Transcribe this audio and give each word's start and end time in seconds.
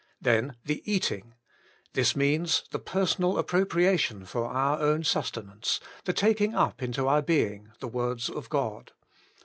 Then 0.19 0.55
the 0.65 0.81
Eating. 0.91 1.35
This 1.93 2.15
means 2.15 2.63
the 2.71 2.79
personal 2.79 3.37
appropriation 3.37 4.25
for 4.25 4.45
our 4.47 4.79
own 4.79 5.03
suste 5.03 5.43
nance, 5.45 5.79
the 6.05 6.11
taking 6.13 6.55
up 6.55 6.81
into 6.81 7.07
our 7.07 7.21
being 7.21 7.69
the 7.81 7.87
words 7.87 8.27
of 8.27 8.49
God. 8.49 8.93